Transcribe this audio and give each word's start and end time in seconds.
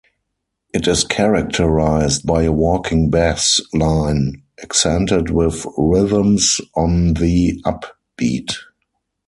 It 0.73 0.87
is 0.87 1.03
characterized 1.03 2.25
by 2.25 2.41
a 2.41 2.51
walking 2.51 3.11
bass 3.11 3.61
line 3.71 4.41
accented 4.59 5.29
with 5.29 5.63
rhythms 5.77 6.57
on 6.75 7.13
the 7.13 7.61
upbeat. 7.67 8.51